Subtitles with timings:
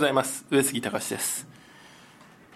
[0.00, 0.46] ございます。
[0.50, 1.46] 上杉隆です、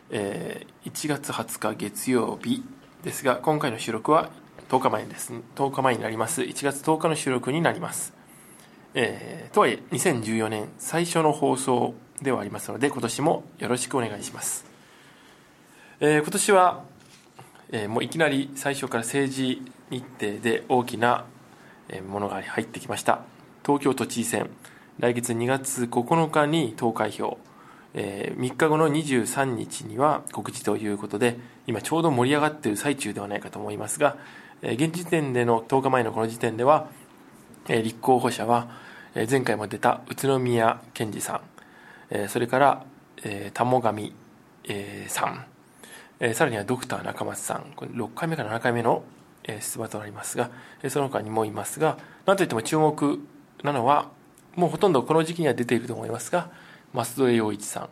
[0.09, 2.64] えー、1月20日月曜日
[3.02, 4.30] ですが今回の収録は
[4.70, 5.34] 10日前です。
[5.55, 6.41] 10日前になります。
[6.41, 8.15] 1月10日の収録になります、
[8.95, 11.93] えー、とはいえ2014年最初の放送
[12.23, 14.65] ではありますので今年もよろしくお願いします、
[16.01, 16.84] えー、今年は、
[17.73, 21.27] え、もういきなり最初から政治日程で大きな
[22.09, 23.20] ものが入ってきました。
[23.66, 24.51] 東京都知事選。
[25.01, 27.39] 来月2月9日に投開票、
[27.95, 34.16] えー、3日後の23日には告示ということで、今ちょうど盛り上がっている最中ではないかと思いますが、
[34.62, 36.88] えー、現時点での10日前のこの時点では、
[37.69, 38.69] えー、立候補者は、
[39.16, 41.41] えー、前回も出た宇都宮健治さん、
[42.11, 42.85] えー、それから、
[43.24, 44.13] えー、玉上、
[44.63, 45.45] えー、さん、
[46.21, 49.02] えー、さらにはドクター中松さん、これ6回目から7回目の、
[49.43, 50.51] えー、出馬となりますが、
[50.85, 53.18] えー、その他にもいますが、なんといっても注目
[53.65, 54.09] なのは、
[54.57, 56.51] もうほとんどこの時期には出ていると思いますが、
[56.95, 57.88] 増添洋一さん、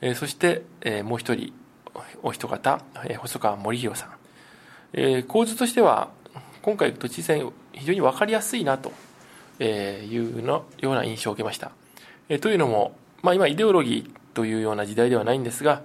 [0.00, 1.52] えー、そして、えー、もう一人、
[2.22, 4.10] お一方、えー、細川森弘さん、
[4.94, 6.08] えー、構図としては、
[6.62, 8.92] 今回都知事選、非常に分かりやすいなと
[9.62, 11.72] いうのような印象を受けました。
[12.28, 15.82] えー、というのも、まあ、今、イデオロギーというような時代ではないんですが、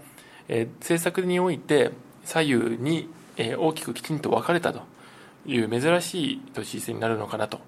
[0.47, 1.91] えー、政策において
[2.23, 4.81] 左右に、えー、大きくきちんと分かれたと
[5.45, 7.59] いう珍しい都知事選になるのかなと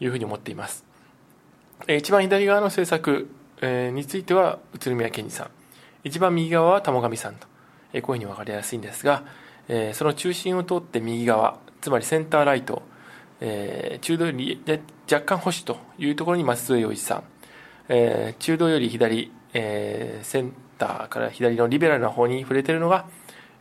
[0.00, 0.91] いうふうに思っています。
[1.88, 3.28] 一番左側の政策
[3.94, 5.50] については宇都宮健治さん。
[6.04, 7.46] 一番右側は玉上さんと。
[7.46, 7.48] こ
[7.92, 9.24] ういうふうに分かりやすいんですが
[9.92, 12.82] その中心を通って右側つまりセンターライト
[14.00, 14.62] 中道より
[15.10, 17.24] 若干保守というところに松添洋一さん。
[18.38, 23.06] 中道より左センターから左のリベラルな方に触れているのが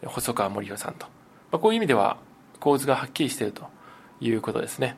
[0.05, 1.07] 細川森弘さんと、
[1.57, 2.17] こういう意味では
[2.59, 3.67] 構図がはっきりしていると
[4.21, 4.95] いうことですね、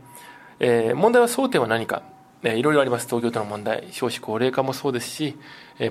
[0.59, 2.03] 問題は争点は何か。
[2.44, 3.08] いろいろあります。
[3.08, 3.88] 東京都の問題。
[3.91, 5.38] 少子高齢化もそうですし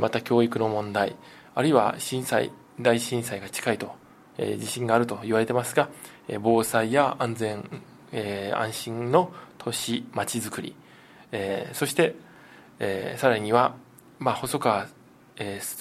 [0.01, 1.17] また教育の問題。
[1.55, 2.51] あるいは震災
[2.81, 3.95] 大震災が近いと
[4.37, 5.89] 地震があると言われてますが
[6.41, 7.83] 防災や安全
[8.55, 10.75] 安心の都市まちづくり。
[11.73, 12.15] そして
[13.17, 13.75] さらには、
[14.19, 14.89] まあ、細川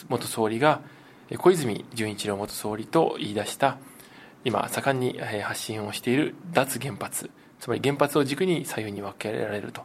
[0.07, 0.79] 元総理が
[1.37, 3.77] 小泉純一郎元総理と言い出した
[4.45, 7.29] 今盛んに発信をしている脱原発。
[7.59, 9.83] つまり原発を軸に左右に分けられると。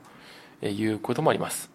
[0.62, 1.70] いうこともあります。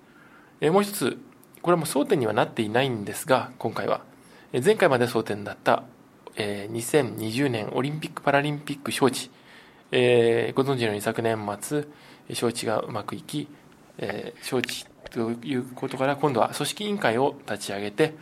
[0.62, 1.18] もう一つ、
[1.62, 4.02] これはもう争点にはなっていないんですが、今回は。
[4.53, 5.84] 前回まで争点だった
[6.36, 9.30] 2020年オリンピック・パラリンピック招致。
[10.53, 11.86] ご存知のように昨年末、
[12.30, 13.47] 招致がうまくいき、
[13.97, 18.14] 招致ということから今度は組織委員会を立ち上げて、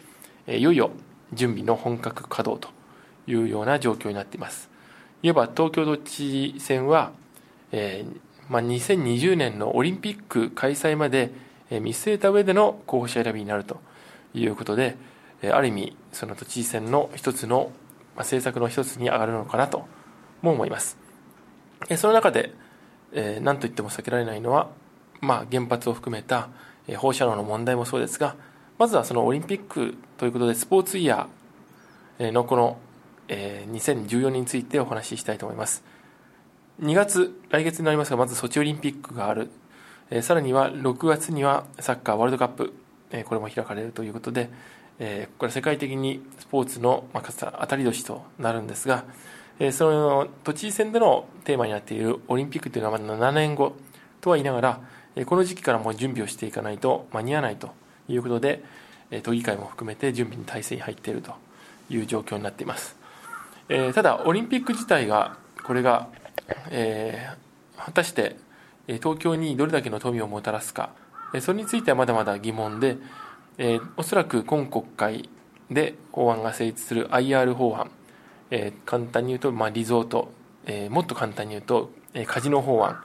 [0.48, 0.92] いよいよ
[1.34, 2.74] 準備の本格稼働と
[3.32, 4.70] いうような状況になっています。
[5.22, 7.12] いわば東京都知事選は、
[8.50, 11.32] まあ、2020年のオリンピック開催まで
[11.70, 13.80] 見据えた上での候補者選びになると
[14.34, 14.98] いうことで、
[15.52, 17.72] ある意味、その都知事選の一つの、
[18.16, 19.88] まあ、政策の一つに上がるのかなと
[20.42, 20.98] も思います。
[21.96, 22.54] その中で、
[23.14, 24.70] えー、何と言っても避けられないのは、
[25.22, 26.50] まあ、原発を含めた
[26.98, 28.36] 放射能の問題もそうですが、
[28.80, 32.78] まずはそのオリンピックということで、スポーツイヤーのこの、
[33.28, 35.84] えー、2014年についてお話ししたいと思います。
[36.82, 39.50] 2月、来月になりますが、まずソチオリンピックがある。
[40.12, 42.74] えー、さらには6月にはサッカーワールドカップ、
[43.12, 44.50] えー、これも開かれるということで、
[44.98, 49.04] えー、これ世界的にスポーツの、まあ、当たり年となるんですが、
[49.60, 53.76] えー、その都知事選でのテーマになっているオリンピックというのはまだ7年後
[54.22, 54.82] とは言いながら、
[55.16, 57.72] えー、この時期からもう準備をしていかないと間に合わないと
[58.08, 58.64] いうことで、
[59.12, 61.34] えー、都議会も含めて準備に体制に入っていると
[61.90, 62.96] いう状況になっています。
[63.68, 66.08] えー、ただ、オリンピック自体が、これが
[66.72, 68.36] えー、果たして
[68.88, 70.92] 東京にどれだけの富をもたらすか、
[71.42, 72.98] それについてはまだまだ疑問で、
[73.58, 75.30] えー、おそらく今国会
[75.70, 77.92] で法案が成立する IR 法案、
[78.50, 80.32] えー、簡単に言うと、まあ、リゾート、
[80.66, 83.04] えー、もっと簡単に言うと、えー、カジノ法案、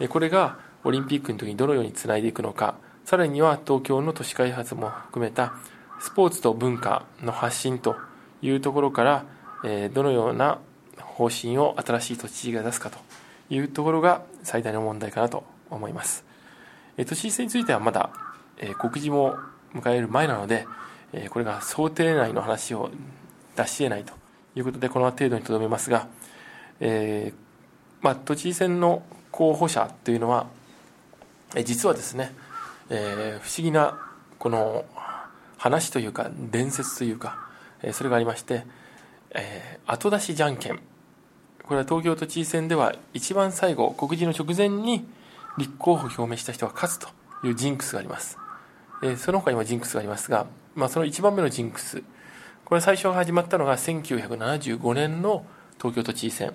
[0.00, 2.74] えー、これがオリンピックの時にどのようにつないでいくのか、
[3.04, 5.54] さらには東京の都市開発も含めた
[6.00, 7.96] スポーツと文化の発信と
[8.42, 9.24] いうところから、
[9.64, 10.58] えー、どのような
[11.14, 12.98] 方針を新しい都知事が出すかと
[13.50, 16.24] いうところが最大の問題かなと思います。
[16.96, 18.10] え都知事選についてはまだ、
[18.58, 19.36] え告示も
[19.74, 20.66] 迎える前なので、
[21.12, 22.90] えこれが想定内の話を
[23.56, 24.12] 出し得ないと
[24.56, 26.08] いうことで、この程度にとどめますが、
[26.80, 30.46] えー、まあ、都知事選の候補者というのは、
[31.54, 32.32] え実はですね、
[32.90, 33.98] えー、不思議な
[34.38, 34.84] この
[35.56, 37.38] 話というか伝説というか、
[37.82, 38.64] えそれがありまして、
[39.30, 40.80] えー、後出しじゃんけん
[41.72, 45.06] これは東京都知事選では一番最後告示の直前に
[45.56, 47.08] 立候補を表明した人が勝つと
[47.42, 48.38] いうジンクスがあります、
[49.02, 52.02] えー、その他にもジンクスがありますがまあ、その1番目のジンクス。
[52.64, 55.44] これ最初始まったのが1975年の
[55.76, 56.52] 東京都知事選、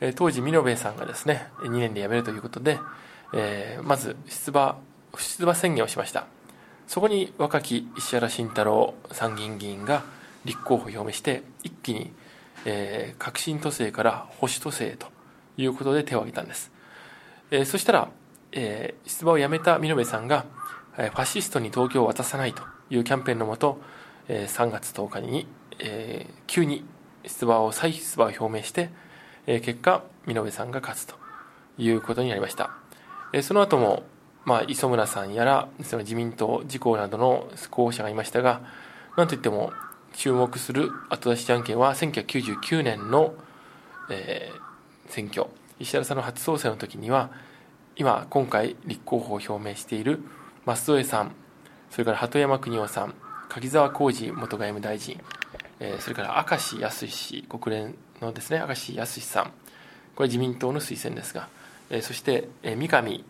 [0.00, 2.78] えー、当時美濃部さんがですね2年で辞めるということで、
[3.34, 4.78] えー、まず出馬
[5.18, 6.26] 出馬宣言をしました。
[6.86, 10.02] そこに若き石原慎太郎参議院議員が
[10.44, 12.12] 立候補を表明して一気に、
[12.64, 15.12] えー、革新都政から保守都政へと
[15.56, 16.70] いうことで手を挙げたんです、
[17.50, 18.08] えー、そしたら、
[18.52, 20.44] えー、出馬をやめた美濃部さんが
[20.98, 23.80] えファシストに東京を渡さないというキャンペーンのもと
[24.28, 25.46] 3月10日に、
[25.78, 26.84] えー、急に
[27.24, 28.90] 出馬を再出馬を表明して、
[29.46, 31.14] えー、結果美濃部さんが勝つと
[31.78, 32.70] いうことになりました、
[33.32, 34.04] えー、その後も
[34.44, 38.60] まあ、磯村さんやらその自民党自公などの候補者がいましたが
[39.16, 39.72] なんといっても
[40.12, 43.34] 注目する後出しじゃんけんは1999年の、
[44.10, 45.46] えー、選挙。
[45.78, 47.30] 石原さんの初総裁の時には
[47.96, 50.20] 今今回立候補を表明している
[50.64, 51.32] 舛添さん
[51.90, 53.14] それから鳩山邦夫さん
[53.48, 55.20] 柿沢浩二元外務大臣、
[55.80, 59.52] えー、それから明石康氏国連のですね明石康さん。
[60.14, 61.48] これ自民党の推薦ですが、
[61.90, 63.24] えー、そして、えー、三上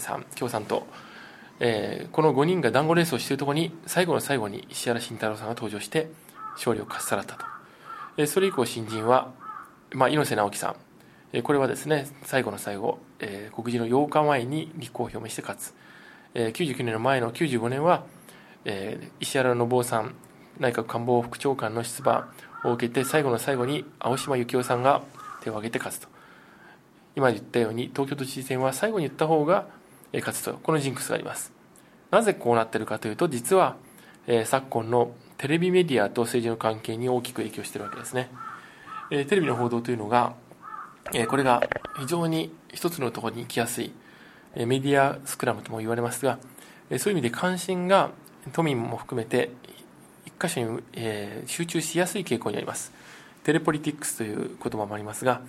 [0.00, 0.86] さん共産党、
[1.60, 6.08] えー、この5人が団子レースをしているところに最後の最後に石原慎太郎さんが登場して
[6.58, 7.46] 勝利をかっさらったと、
[8.16, 9.32] えー、それ以降新人は、
[9.92, 10.76] まあ、猪瀬直樹さん、
[11.32, 15.74] えー、これはですね最後の最後、えー、告示の8日前に立候補を表明して勝つ、
[16.34, 18.04] えー、99年の前の95年は、
[18.64, 20.14] えー、石原信夫さん
[20.58, 22.32] 内閣官房副長官の出馬
[22.64, 25.02] を受けて最後の最後に青島幸男さんが
[25.42, 26.08] 手を挙げて勝つと。
[27.14, 29.66] 今言ったように東京都知事選は最後に言った方が
[30.12, 30.54] 勝つと。
[30.54, 31.52] このジンクスがあります。
[32.10, 33.76] なぜこうなっているかというと実は、
[34.26, 38.28] えー、昨今のテレビメディアと政治の関係に大きく影響しているわけですね、
[39.12, 40.34] えー、テレビの報道というのが、
[41.14, 41.62] えー、これが
[41.96, 43.92] 非常に一つのところに行きやすい、
[44.54, 46.38] えメディアスクラムとも言われますが、
[46.90, 48.10] えそういう意味で関心が
[48.52, 49.50] 都民も含めて
[50.26, 52.92] 一箇所に、え集中しやすい傾向にあります。
[53.44, 55.40] テレポリティックスという言葉もありますが、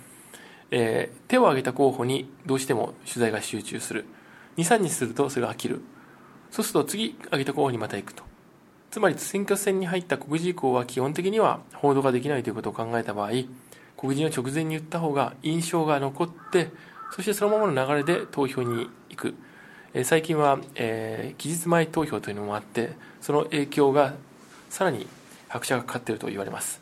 [0.70, 4.06] え手を挙げた候補にどうしても取材が集中する。
[4.56, 5.82] 23日するとそれが飽きる。
[6.50, 8.29] そうすると次挙げた候補にまた行くと。
[8.90, 13.30] つまり選挙戦に入った告示以降は基本的には報道ができないということを考えた場合
[13.96, 16.70] 告示の直前に言った方が印象が残って
[17.12, 19.34] そしてそのままの流れで投票に行く、
[19.92, 24.14] え最近は、えー、期日前投票というのもあってその影響が
[24.70, 25.06] さらに
[25.48, 26.80] 拍車がかかっていると言われます。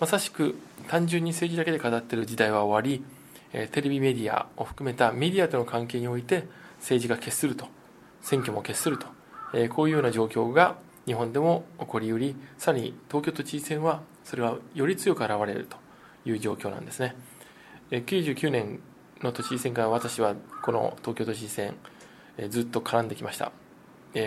[0.00, 0.56] まさしく
[0.88, 3.04] 単純に政治だけで語っている時代は終わり、
[3.52, 6.44] えテレビメディアを含めたメディアとの関係において
[6.78, 7.66] 政治が決すると
[8.22, 9.06] 選挙も決すると、
[9.54, 15.76] えこういうような状況が日本でも起こりうりさらに東京都知事選はそれがより強く現れると
[16.24, 17.14] いう状況なんですね、
[17.90, 18.80] 99年
[19.22, 21.74] の都知事選から私はこの東京都知事選、
[22.48, 23.52] ずっと絡んできました、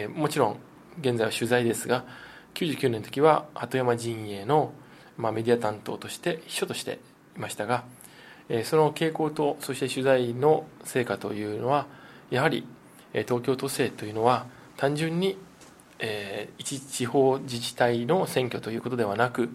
[0.09, 0.57] もちろん
[0.99, 2.05] 現在は取材ですが
[2.53, 4.73] 99年の時は鳩山陣営の、
[5.17, 6.99] まあ、メディア担当として秘書として
[7.35, 7.83] いましたが、
[8.63, 11.87] その傾向とそして取材の成果というのは
[12.29, 12.65] やはり
[13.13, 14.45] 東京都政というのは
[14.77, 15.37] 単純に、
[15.99, 19.49] えー、一地方自治体の選挙ということではなく、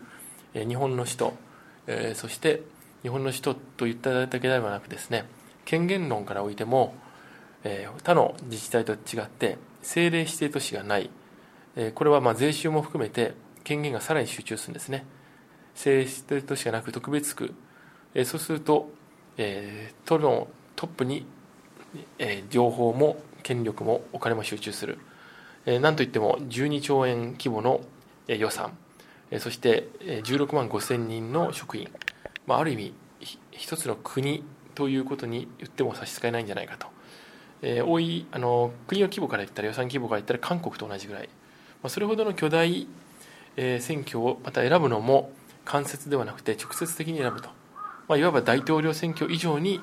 [0.54, 1.34] えー、日本の首都、
[1.86, 2.62] えー、そして
[3.02, 5.25] 日本の首都といっただけではなくですね
[5.64, 6.94] 権限論からおいても、
[7.64, 11.11] えー、他の自治体と違って政令指定都市がない、
[11.76, 13.34] えー、これはまあ税収も含めて
[13.64, 15.04] 権限がさらに集中するんですね。
[15.75, 17.54] 政令指定都市がなく特別区、
[18.14, 18.90] えー、そうすると、
[19.38, 21.25] えー、都のトップに
[22.18, 24.99] え情報も権力もお金も集中する、
[25.66, 27.81] なんといっても12兆円規模の
[28.26, 28.76] 予算、
[29.38, 31.88] そして16万5千人の職員、
[32.47, 32.95] まあ、ある意味
[33.52, 36.87] 一つの国ということに言っても差し支えないんじゃないかと、
[37.62, 41.28] えー、多いあの国の規模から言ったら予算規模から言ったら韓国と同じぐらい、
[41.83, 42.88] まあ、それほどの巨大、
[43.57, 45.31] えー、選挙をまた選ぶのも
[45.64, 47.50] 間接ではなくて直接的に選ぶと、
[48.09, 49.81] まあ、いわば大統領選挙以上に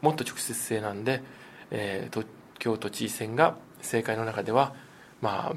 [0.00, 1.22] もっと直接性なんで、
[1.70, 2.26] えー、東
[2.58, 4.74] 京都知事選が政界の中では、
[5.20, 5.54] ま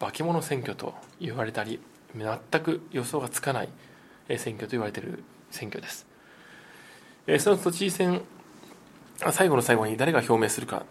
[0.00, 1.80] あ、化け物選挙と言われたり
[2.14, 3.68] 全く予想がつかない
[4.36, 6.06] 選挙と言われている選挙です、
[7.26, 8.22] えー、その都知事選
[9.32, 10.84] 最後の最後に誰が表明するか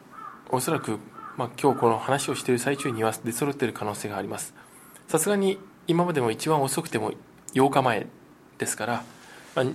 [0.50, 1.00] おそらく、
[1.38, 4.54] まあ、今日この話をしている最中には出揃っている可能性があります。
[5.08, 7.12] さすがに今までも一番遅くても
[7.54, 8.08] 8日前
[8.58, 9.04] ですから、
[9.56, 9.66] まあ、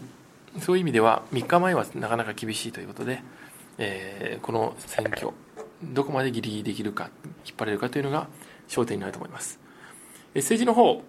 [0.61, 3.23] そういう意味では3日前はなかなか厳しいということで、
[3.79, 5.31] えー、この選挙
[5.83, 7.11] どこまでギリギリできるか
[7.45, 8.29] 引っ張れるかというのが
[8.69, 9.59] 焦点になると思います、
[10.35, 11.03] 政治の方、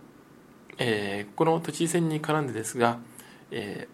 [0.77, 2.99] えー、この都知事選に絡んでですが、
[3.51, 3.87] え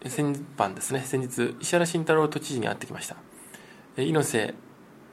[0.00, 3.16] ー、先般ですね先日石原慎太郎都知事に会ってきました、
[3.96, 4.54] 猪瀬、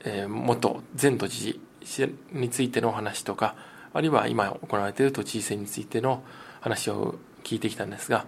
[0.05, 3.55] えー、元前都知事についてのお話とか
[3.93, 6.23] あるいは今行われている都知事選についての
[6.61, 8.25] 話を聞いてきたんですが、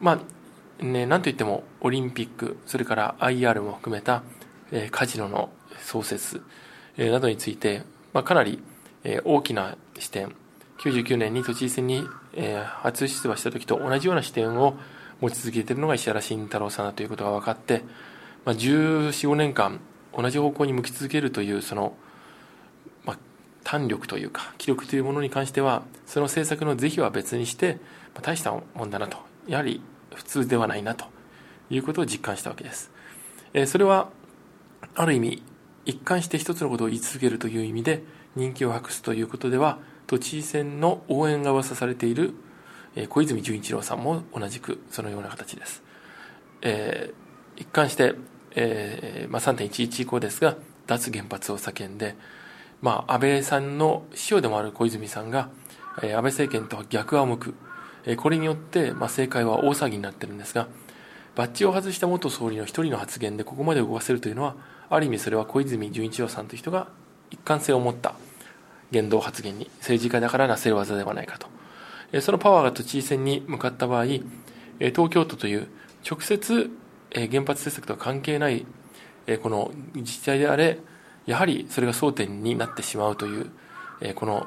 [0.00, 0.20] ま
[0.80, 4.22] あね、なんといってもオリンピック、それから IR も含めた、
[4.72, 6.42] えー、カジノの創設、
[6.96, 7.82] え、などについて、
[8.12, 8.62] まあ、かなり、
[9.04, 10.34] え、大きな視点、
[10.78, 14.74] 99年に都知事選に、えー、初出馬した時と同じような視点を
[15.20, 17.82] 持ち続けているのが石原慎太郎さんだということが分かって、
[18.44, 19.80] まあ、14、5年間
[20.16, 21.94] 同じ方向に向き続けるというその、
[23.04, 23.18] まあ、
[23.64, 27.74] 胆力というか気力というものに関してはその政策の是非は別にして、
[28.14, 29.18] まあ、大したもんだなと。
[29.46, 29.80] やはり
[30.14, 31.06] 普通ではないなと
[31.70, 32.90] いうことを実感したわけです、
[33.52, 34.08] えー、それは
[34.96, 35.42] ある意味
[35.84, 38.02] 一貫して一つのことを言い続けるという意味で
[38.34, 42.34] 人気を博すということでは都知事選の応援が噂されている
[43.08, 45.82] 小泉純一郎さんも同じくそのような形です、
[46.62, 48.14] えー、一貫して、
[48.54, 52.16] えーまあ、3.11以降ですが脱原発を叫んで、
[52.80, 55.50] まあ、安倍さんの師匠でもある小泉さんが、
[56.02, 57.54] えー、安倍政権とは逆を向く、
[58.06, 60.68] えー、これによって、まあ、政界は大騒ぎになってるんですが
[61.36, 64.56] バッジを外した元総理の一人の発言でここまで動かせるというのは
[64.88, 66.88] ある意味それは小泉純一郎さんという人が
[67.30, 68.14] 一貫性を持った
[68.90, 74.04] 言動発言に政治家だからなせる技ではないかとそのパワーが都知事選に向かった場合
[74.78, 75.68] 東京都という
[76.08, 76.70] 直接
[77.12, 78.64] 原発政策とは関係ない
[79.42, 80.78] この自治体であれ
[81.26, 83.50] やはりそれが争点になってしまうという
[84.14, 84.46] この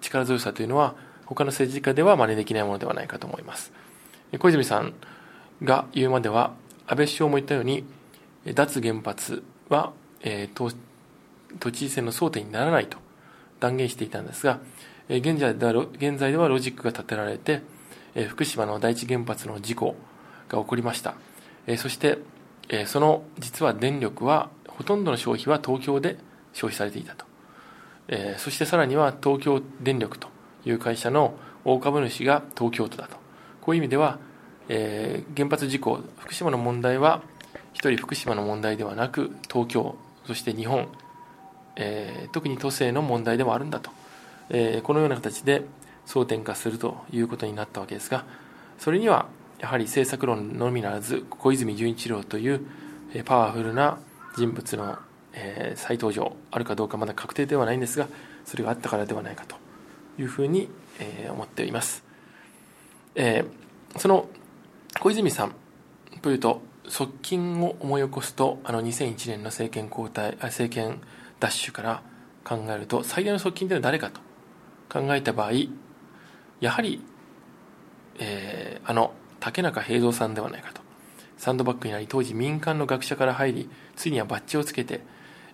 [0.00, 0.94] 力強さというのは
[1.26, 3.72] 他の政治家では真似できないものではないかと思います。
[4.38, 4.94] 小泉さん
[5.62, 6.54] が言うまでは
[6.86, 7.84] 安倍首相も言ったように
[8.54, 9.92] 脱原発は
[10.54, 10.70] 都
[11.70, 12.98] 知事選の争点にならないと
[13.60, 14.60] 断言していたんですが
[15.08, 17.62] え現在では現在ではロジックが立てられて
[18.14, 19.96] え福島の第一原発の事故
[20.48, 21.14] が起こりました。
[21.66, 22.18] えそして
[22.68, 26.18] えその実は電力はほとんどの消費は東京で
[26.52, 27.24] 消費されていたと。
[28.08, 30.28] えそしてさらには東京電力と
[30.64, 33.16] いう会社の大株主が東京都だと。
[33.60, 34.18] こういう意味では
[34.68, 37.22] 原発事故福島の問題は
[37.72, 40.88] 一人福島の問題ではなく東京そして日本
[41.76, 43.90] えー、特に都政の問題でもあるんだと、
[44.50, 45.62] えー、このような形で
[46.06, 48.24] 争点化するということになったわけですが
[48.78, 49.26] それには
[49.58, 52.66] やはり政策論のみならず小泉純一郎という
[53.24, 53.98] パワフルな
[54.36, 54.98] 人物の、
[55.32, 58.08] えー、再登場あるかどうかまだ確定ではないんですが
[58.44, 59.56] それがあったからではないかと
[60.18, 62.02] いうふうに、えー、思っています、
[63.14, 64.28] えー、その
[65.00, 65.54] 小泉さん
[66.20, 71.00] というと側近を思い起こすとあの2001年の政権交代政権
[71.40, 72.02] ダッシュから
[72.44, 74.20] 考えると最大の側近というのは誰かと
[74.88, 75.52] 考えた場合
[76.60, 77.02] やはり、
[78.18, 80.82] えー、あの竹中平蔵さんではないかと。
[81.42, 85.00] サンドバッグになり当時民間の学者から入りついにはバッジをつけて、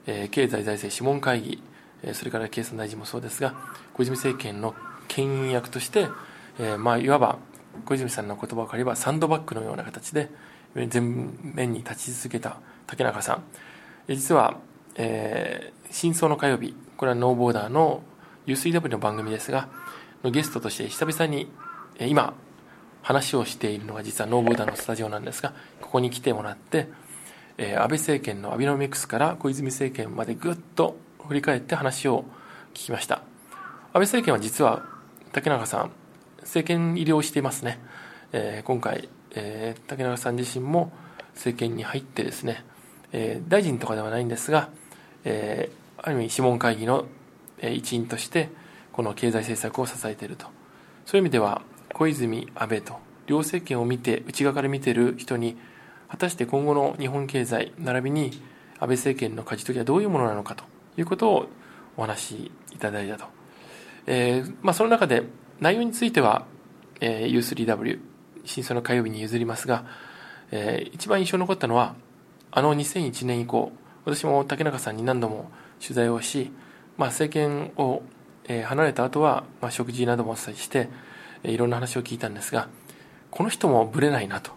[0.07, 1.62] えー、経済財政諮問会議、
[2.02, 3.54] えー、それから経産大臣もそうですが
[3.95, 4.75] 小泉政権の
[5.09, 6.09] 牽引役として、
[6.59, 7.38] えー、まあいわば
[7.85, 10.30] 小泉さんの言葉を借りればサンドバッグのような形で
[10.75, 13.42] 全面に立ち続けた竹中さん。
[14.08, 14.58] 実は、
[14.97, 18.02] え真相の火曜日これはノーボーダーの
[18.47, 19.68] U3W の番組ですが
[20.25, 21.49] ゲストとして久々に
[22.00, 22.35] 今
[23.02, 26.88] 話をしているのが実はノーボーダーのスタジオなんですがここに来てもらって
[27.58, 32.25] え安倍政権のアビノミクスから小泉政権までぐっと振り返って話を
[32.73, 33.16] 聞きました。
[33.16, 33.23] 安
[33.94, 34.82] 倍政権は実は
[35.32, 35.90] 竹中さん
[36.49, 37.78] 政権入りをしていますね、
[38.33, 40.90] えー、今回、えー、竹中さん自身も
[41.35, 42.64] 政権に入ってですね、
[43.12, 44.71] えー、大臣とかではないんですが、
[45.25, 47.05] えー、ある意味諮問会議の
[47.62, 48.49] 一員として
[48.93, 50.47] この経済政策を支えていると。
[51.05, 51.62] そういう意味では
[51.95, 55.57] 小泉安倍と両政権を見て内側から見ている人に
[56.09, 58.43] 果たして今後の日本経済並びに
[58.78, 60.64] 安倍政権の舵取りはどういうものなのかと
[60.97, 61.49] いうことを
[61.97, 63.26] お話しいただいたと、
[64.07, 65.23] えーまあ、その中で
[65.61, 66.47] 内容については、
[67.00, 68.00] えー、U3W
[68.45, 69.85] 真相の火曜日に譲りますが、
[70.50, 71.95] えー、一番印象に残ったのは
[72.50, 73.73] あの2001年以降
[74.05, 75.50] 私も竹中さんに何度も
[75.81, 76.50] 取材をし、
[76.97, 78.03] まあ、政権を
[78.65, 80.88] 離れた後は、まあ、食事などもして
[81.45, 82.69] いろんな話を聞いたんですが
[83.31, 84.53] この人もぶれないなと。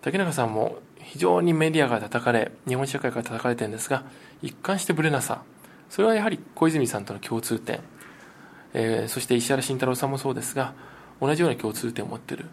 [0.00, 4.04] 竹中さんも非常にメディアが叩かれ日本社会から叩かれてるんですが
[4.42, 5.42] 一貫してぶれなさ。
[5.90, 7.80] それはやはり小泉さんとの共通点、
[8.74, 10.74] えー、そして石原慎太郎さんもそうですが
[11.20, 12.46] 同じような共通点を持っている、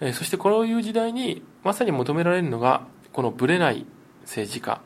[0.00, 3.86] えー、そしてこういう時代にまさに求められるのがこのぶれない
[4.22, 4.80] 政治家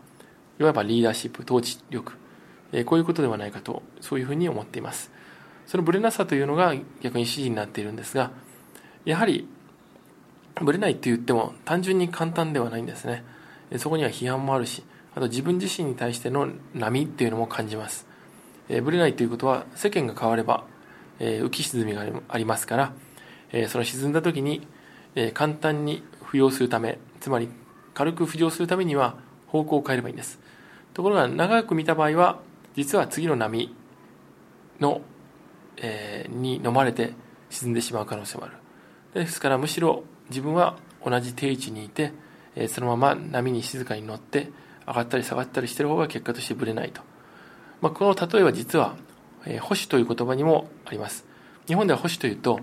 [0.63, 2.13] いわばリーダーシップ、統治力、
[2.73, 5.11] えこういうことではないかと、そういうふうに思っています。
[5.67, 8.31] そのブレなさというのが逆に指示になっているんですが、
[9.05, 9.49] やはり、
[10.61, 13.25] ブレないと言っても単純に簡単ではないんですね。
[13.79, 18.07] そこには批判もあるし、あと自分自身に対しての波っていうのも感じます。
[18.69, 20.65] えブレないということは世間が変われば
[21.19, 22.93] え浮き沈みがありますから、
[23.53, 24.67] えその沈んだ時に、
[25.15, 27.49] え簡単に浮揚するためつまり
[27.95, 29.17] 軽く浮上するためには
[29.47, 30.41] 方向を変えればいいんです。
[30.95, 32.41] ところが長く見た場合は
[32.75, 33.75] 実は次の波
[34.81, 35.03] の、
[35.77, 37.13] えー、に飲まれて
[37.51, 38.57] 沈んでしまう可能性もある。
[39.15, 42.13] ですからむしろ自分は同じ定位置にいて、
[42.55, 44.51] えー、そのまま波に静かに乗って
[44.87, 47.03] 上がったり下がったりしてる方が結果としてぶれないと、
[47.83, 48.97] まあ、この例えは実は、
[49.45, 51.27] えー、保守という言葉にもあります。
[51.67, 52.61] 日本では保守というと、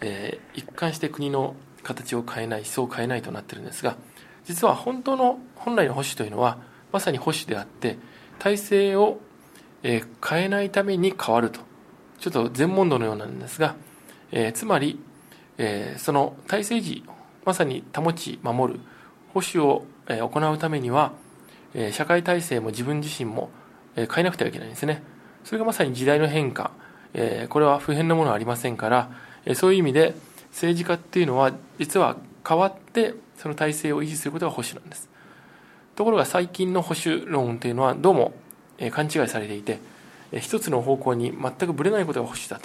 [0.00, 3.96] えー、一貫して国の形を変えない思想を変えないとなっているんですが
[4.44, 6.58] 実は本当の本来の保守というのは
[6.92, 7.98] まさに保守であって
[8.38, 9.20] 体制を、
[9.84, 11.60] え変えないために変わると。
[12.18, 13.74] ちょっと全問答のようなんですが、
[14.30, 15.00] えー、つまり、
[15.58, 17.04] えー、その体制時
[17.44, 18.80] まさに保ち守る
[19.32, 21.12] 保守を、え行うためには、
[21.74, 23.50] え社会体制も自分自身も、
[23.96, 25.02] え変えなくてはいけないんですね。
[25.44, 26.70] それがまさに時代の変化、
[27.14, 29.10] えこれは普遍のものはありませんから、
[29.44, 30.14] えそういう意味で
[30.52, 35.08] 政治家っていうのは実は変わってその体制を維持することが保守なんです。
[35.96, 38.32] ところが最近の保守論というのはどうも
[38.90, 39.78] 勘違いされていて
[40.40, 42.60] 一つの方向に全くぶれないことが保守だ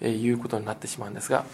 [0.00, 1.44] ということになってしまうんですが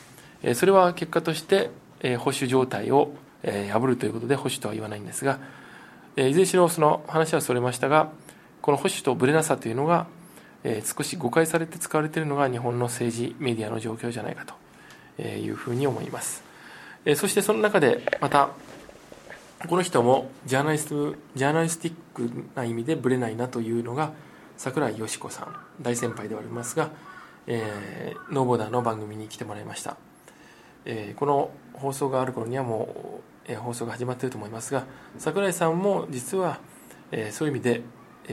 [0.54, 1.70] それは結果として
[2.18, 3.12] 保守状態を
[3.42, 5.38] 破るということで保守とは言わないんですが
[6.16, 8.08] いずれにしろその話はそれましたが
[8.66, 10.08] この保守とぶれなさというのが
[10.84, 14.44] 少し誤解されて使われているのが日本の政治メディアの状況じゃないか
[15.16, 16.42] というふうに思います。
[17.14, 18.48] そしてその中でまた
[19.68, 24.10] この人もジャーナリストジャーナリスティックな意味でぶれないなというのが
[24.56, 26.90] 櫻井よし子さん大先輩ではありますが、
[27.46, 29.96] えー、ノーボーダーの番組に来てもらいました、
[30.84, 34.84] えー、この放送がある頃にはもう、えー、放送が始まっていると思いますが
[35.18, 36.58] 櫻井さんも実は、
[37.12, 37.82] えー、そういう意味で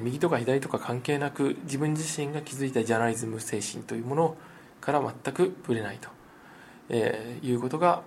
[0.01, 4.37] 右とか左とか関係なく自分自身が築いたジャーナリズム精神というもの
[4.81, 6.09] から全くぶれないと
[6.89, 8.03] えー、いうことが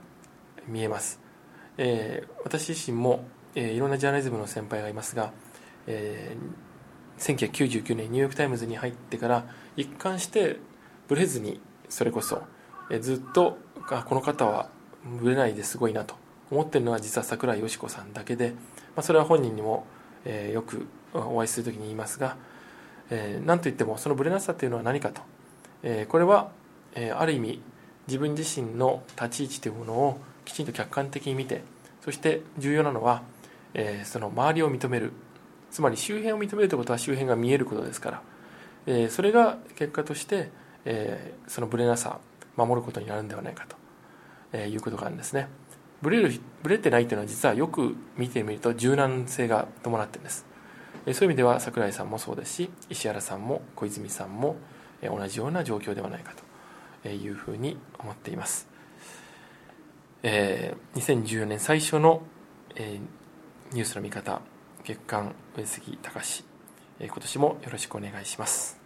[0.68, 1.20] 見えます、
[1.78, 5.32] えー、私自身も、えー、いろんなジャーナリズムの先輩がいますが、
[5.86, 9.46] えー、1999年ニューヨーク・タイムズに入ってから
[9.76, 10.58] 一貫して
[11.08, 12.42] ブレずにそれこそ、
[12.90, 13.58] えー、ずっと
[13.90, 14.68] あこの方は
[15.20, 16.16] ぶれないですごいなと
[16.50, 18.56] 思ってるのは実は櫻井よし子さんだけで、ま
[18.96, 19.84] あ、それは本人にも、
[20.26, 22.36] えー、よくお会いする時に言いますが、
[23.10, 25.22] えー、何といってもそのぶれなさというのは何かと、
[25.82, 26.50] えー、これは、
[26.94, 27.60] えー、ある意味
[28.08, 31.62] 自分自身の立ち位置というものをきちんと客観的に見て
[32.04, 33.22] そして重要なのは、
[33.74, 35.12] えー、その周りを認める。
[35.70, 38.22] つまり周辺を認めるということは周辺が見えることですから、
[38.86, 40.50] えー、それが結果として、
[40.84, 42.20] えー、そのブレなさ
[42.56, 43.76] 守ることになるんではないかと、
[44.52, 45.48] えいうことがあるんですね。
[46.02, 50.46] ブレるブレてないというのは実はよく見てみると柔軟性が伴ってるんです、
[51.06, 54.56] そういう意味では櫻井さんもそうですし石原さんも小泉さんも
[55.02, 56.32] 同じような状況ではないか
[57.02, 58.68] というふうに思っています、
[60.22, 62.22] えー、2014年最初の、
[62.74, 64.40] えー、ニュースの見方
[64.84, 66.44] 月刊上杉隆、
[67.00, 68.85] 今年もよろしくお願いします。